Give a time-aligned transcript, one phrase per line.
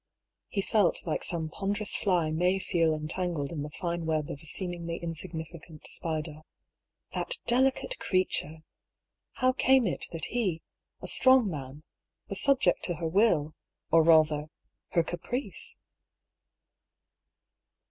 [0.47, 4.47] "He felt like some ponderous fly may feel entangled in the fine web of a
[4.47, 6.41] seemingly insignificant spider.
[7.13, 8.63] That delicate creature!
[9.33, 10.63] How came it that he,
[11.03, 11.83] a strong man,
[12.29, 13.53] was subject to her will,
[13.91, 14.49] or rather,
[14.93, 15.77] her caprice